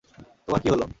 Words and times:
তোমার 0.47 0.59
কী 0.63 0.67
হল! 0.73 0.81